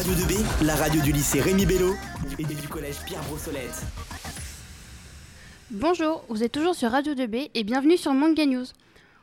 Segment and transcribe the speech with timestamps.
[0.00, 1.94] Radio 2B, la radio du lycée Rémi Bello
[2.38, 3.82] et du collège Pierre Brossolette.
[5.70, 8.64] Bonjour, vous êtes toujours sur Radio 2B et bienvenue sur Manga News.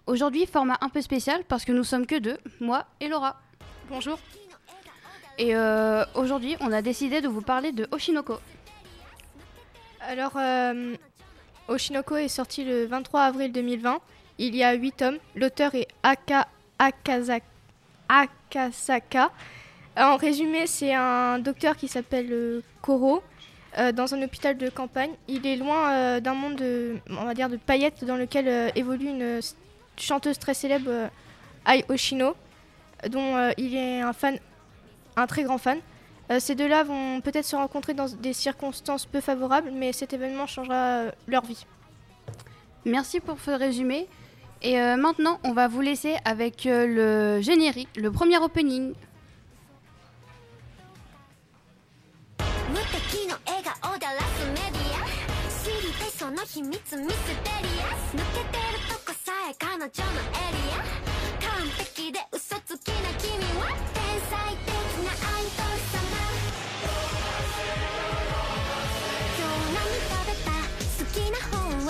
[0.05, 3.42] Aujourd'hui, format un peu spécial parce que nous sommes que deux, moi et Laura.
[3.90, 4.20] Bonjour.
[5.40, 8.37] Et euh, aujourd'hui, on a décidé de vous parler de Oshinoko.
[10.01, 10.96] Alors, euh,
[11.69, 13.99] Oshinoko est sorti le 23 avril 2020.
[14.37, 15.17] Il y a 8 tomes.
[15.35, 17.41] L'auteur est Aka, Akasaka.
[19.98, 23.24] En résumé, c'est un docteur qui s'appelle euh, Koro
[23.80, 25.10] euh, dans un hôpital de campagne.
[25.28, 29.08] Il est loin euh, d'un monde de, on va dire, de paillettes dans lequel évolue
[29.08, 29.40] une
[29.98, 31.10] chanteuse très célèbre,
[31.68, 32.36] Ai Oshino,
[33.10, 34.38] dont il est un fan,
[35.16, 35.80] un très grand fan.
[36.40, 41.05] Ces deux-là vont peut-être se rencontrer dans des circonstances peu favorables, mais cet événement changera
[41.27, 41.66] leur vie.
[42.86, 44.08] Merci pour ce résumé.
[44.62, 48.94] Et maintenant, on va vous laisser avec le générique, le premier opening.
[56.32, 59.92] りたいその秘密ミステリアス抜けてるとこさえ彼女のエ
[60.52, 60.84] リア。
[61.40, 64.67] 完璧で嘘つきな君は天才的
[65.08, 66.20] な愛とさま
[69.38, 70.52] 今日何食べた
[71.00, 71.89] 好きな本は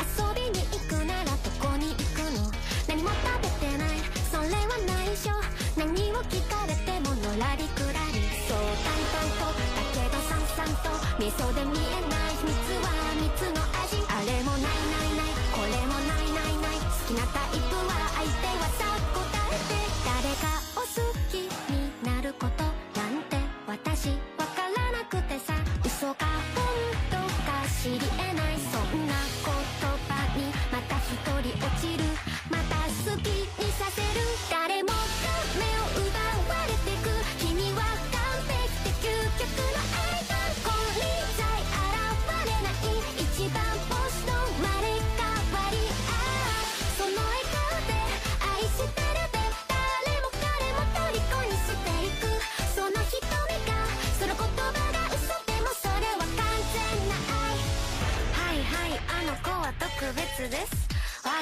[0.00, 2.48] 遊びに行くならどこに行くの？
[2.88, 4.00] 何も食べてない。
[4.32, 5.28] それは内緒。
[5.76, 8.24] 何を聞かれてものらりくらり。
[8.48, 10.88] そう淡々とだけどさんさんと。
[11.18, 11.83] 味噌で見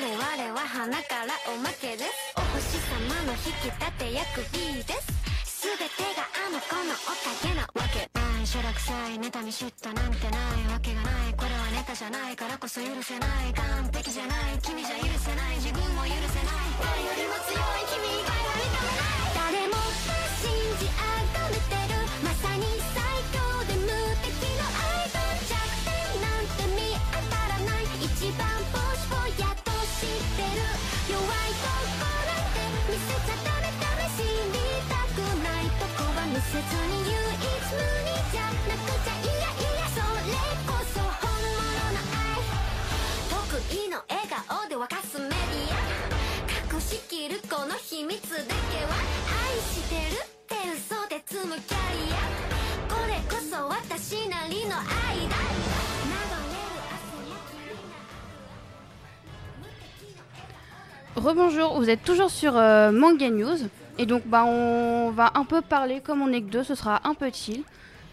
[0.03, 2.35] 々は花からおまけです。
[2.35, 5.07] お星様の引き立て役 B です。
[5.63, 8.11] 全てがあの子のおかげなわけ。
[8.19, 11.35] ないしょらくさい妬み嫉妬なんてないわけがない。
[11.39, 13.55] これはネタじゃないからこそ許せない。
[13.55, 14.59] 完璧じゃない。
[14.63, 15.63] 君じゃ許せない。
[15.63, 19.07] 自分も許せない誰よりも強い君以外は認めな
[19.39, 19.55] い。
[19.55, 20.22] 誰も。
[61.23, 63.57] Rebonjour, vous êtes toujours sur euh, Manga News.
[63.97, 67.01] Et donc, bah, on va un peu parler, comme on est que deux, ce sera
[67.07, 67.63] un peu chill.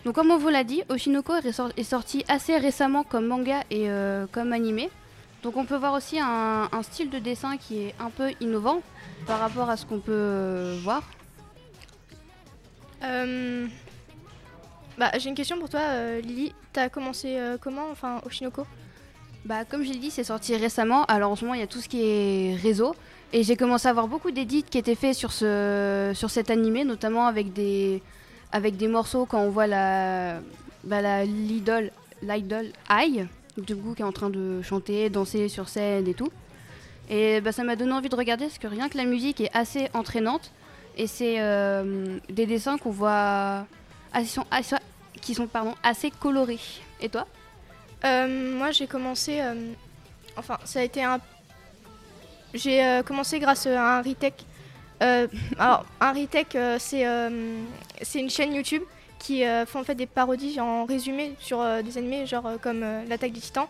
[0.06, 3.62] Donc, comme on vous l'a dit, Oshinoko est, sor- est sorti assez récemment comme manga
[3.72, 4.92] et euh, comme animé.
[5.42, 8.84] Donc, on peut voir aussi un, style de dessin qui est un peu innovant
[9.26, 11.02] par rapport à ce qu'on peut euh, voir.
[15.00, 16.54] Bah, J'ai une question pour toi, Lily.
[16.74, 18.68] T'as commencé comment, enfin, Oshinoko?
[19.50, 21.06] Bah, comme j'ai dit, c'est sorti récemment.
[21.06, 22.94] Alors en ce moment, il y a tout ce qui est réseau.
[23.34, 26.84] Et j'ai commencé à voir beaucoup d'édits qui étaient faits sur, ce, sur cet animé,
[26.84, 28.04] notamment avec des,
[28.52, 30.40] avec des morceaux quand on voit la,
[30.84, 33.28] bah, la Ai,
[33.58, 36.30] du coup, qui est en train de chanter, danser sur scène et tout.
[37.10, 39.58] Et bah, ça m'a donné envie de regarder parce que rien que la musique est
[39.58, 40.52] assez entraînante.
[40.96, 43.66] Et c'est euh, des dessins qu'on voit
[44.14, 44.76] assez-
[45.22, 46.60] qui sont pardon, assez colorés.
[47.02, 47.26] Et toi?
[48.06, 49.40] Euh, Moi, j'ai commencé.
[49.42, 49.74] euh,
[50.36, 51.20] enfin, ça a été un.
[52.54, 54.04] J'ai euh, commencé grâce à un.
[55.02, 57.06] Euh, alors, un euh, c'est
[58.02, 58.84] c'est une chaîne YouTube
[59.20, 63.42] qui font en fait des parodies en résumé sur des animés, genre comme l'attaque des
[63.42, 63.68] titans,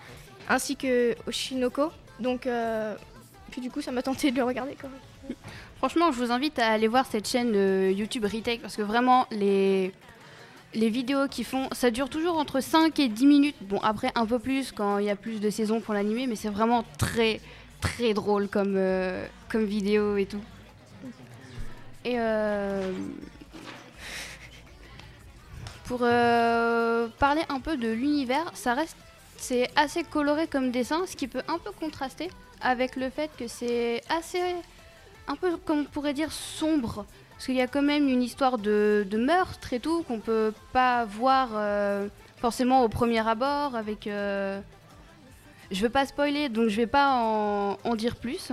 [0.48, 1.92] ainsi que Oshinoko.
[2.20, 2.48] Donc,
[3.50, 4.90] puis du coup, ça m'a tenté de le regarder quand.
[5.78, 7.54] Franchement, je vous invite à aller voir cette chaîne
[7.92, 9.92] YouTube Retake parce que vraiment, les,
[10.74, 13.56] les vidéos qu'ils font, ça dure toujours entre 5 et 10 minutes.
[13.62, 16.36] Bon, après, un peu plus quand il y a plus de saisons pour l'animé, mais
[16.36, 17.40] c'est vraiment très,
[17.82, 20.42] très drôle comme, euh, vidéo et tout.
[22.06, 22.92] Et euh,
[25.86, 28.96] pour euh, parler un peu de l'univers, ça reste
[29.38, 32.30] c'est assez coloré comme dessin, ce qui peut un peu contraster
[32.62, 34.42] avec le fait que c'est assez
[35.28, 37.06] un peu comme on pourrait dire sombre
[37.40, 40.54] parce qu'il y a quand même une histoire de, de meurtre et tout qu'on peut
[40.74, 42.10] pas voir euh,
[42.42, 44.60] forcément au premier abord avec euh,
[45.72, 48.52] je veux pas spoiler donc je vais pas en, en dire plus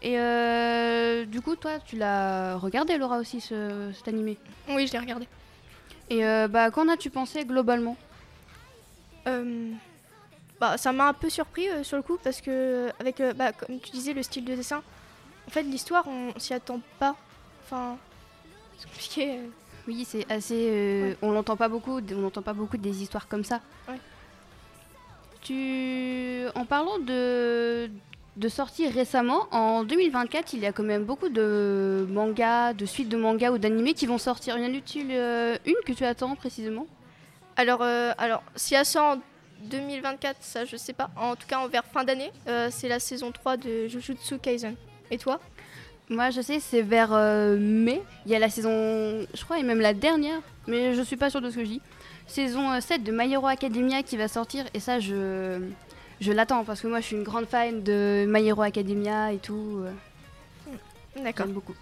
[0.00, 4.38] et euh, du coup toi tu l'as regardé Laura aussi ce, cet animé?
[4.70, 5.28] Oui, je l'ai regardé.
[6.08, 7.98] et euh, bah qu'en as-tu pensé globalement?
[9.26, 9.72] Euh,
[10.58, 13.52] bah, ça m'a un peu surpris euh, sur le coup parce que, avec, euh, bah,
[13.52, 14.82] comme tu disais, le style de dessin,
[15.46, 17.14] en fait, l'histoire, on s'y attend pas.
[17.70, 17.98] Enfin,
[18.78, 19.40] c'est compliqué.
[19.86, 20.68] Oui, c'est assez.
[20.70, 22.00] euh, On l'entend pas beaucoup.
[22.00, 23.60] On n'entend pas beaucoup des histoires comme ça.
[23.88, 23.98] Ouais.
[25.42, 27.90] Tu, en parlant de
[28.36, 33.08] de sorties récemment, en 2024, il y a quand même beaucoup de mangas, de suites
[33.08, 34.56] de mangas ou d'animés qui vont sortir.
[34.56, 36.86] Y en a-t-il euh, une que tu attends précisément?
[37.56, 39.20] Alors, euh, alors y a ça en
[39.64, 41.10] 2024, ça je sais pas.
[41.16, 42.32] En tout cas, vers fin d'année,
[42.70, 44.76] c'est la saison 3 de Jujutsu Kaisen.
[45.10, 45.40] Et toi?
[46.10, 48.02] Moi, je sais, c'est vers euh, mai.
[48.24, 48.70] Il y a la saison,
[49.34, 51.70] je crois, et même la dernière, mais je suis pas sûre de ce que je
[51.70, 51.82] dis.
[52.26, 55.60] Saison euh, 7 de My Hero Academia qui va sortir, et ça, je,
[56.20, 59.38] je l'attends parce que moi, je suis une grande fan de My Hero Academia et
[59.38, 59.82] tout.
[59.84, 59.92] euh,
[61.22, 61.46] D'accord.
[61.46, 61.74] J'aime beaucoup.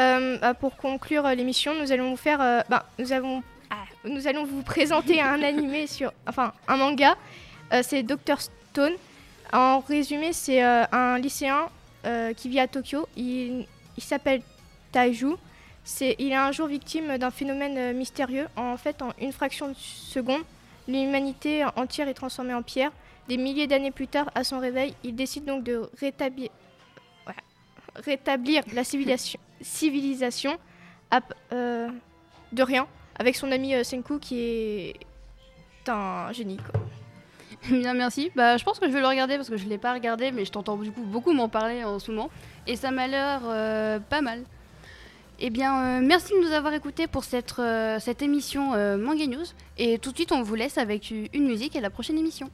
[0.00, 2.38] Euh, bah, pour conclure l'émission, nous allons vous faire,
[2.68, 7.14] bah, nous avons, ah, nous allons vous présenter un animé sur, enfin, un manga.
[7.82, 8.92] C'est Dr Stone.
[9.52, 11.68] En résumé, c'est un lycéen
[12.36, 13.08] qui vit à Tokyo.
[13.16, 13.66] Il,
[13.98, 14.42] s'appelle
[14.92, 15.36] Taiju.
[16.00, 18.46] Il est un jour victime d'un phénomène euh, mystérieux.
[18.56, 20.42] En fait, en une fraction de seconde,
[20.88, 22.90] l'humanité entière est transformée en pierre.
[23.28, 26.50] Des milliers d'années plus tard, à son réveil, il décide donc de rétablir,
[28.72, 28.84] la
[29.62, 30.58] civilisation,
[31.52, 31.88] euh,
[32.52, 32.86] de rien
[33.16, 34.94] avec son ami euh, Senku qui est
[35.88, 36.58] un génie.
[37.70, 38.30] Bien, merci.
[38.36, 40.44] Bah, je pense que je vais le regarder parce que je l'ai pas regardé, mais
[40.44, 42.30] je t'entends du coup beaucoup m'en parler en ce moment.
[42.66, 44.42] Et ça m'a l'air euh, pas mal.
[45.40, 49.44] Eh bien, euh, merci de nous avoir écoutés pour cette, euh, cette émission Manga News.
[49.78, 52.50] Et tout de suite, on vous laisse avec une musique et la prochaine émission.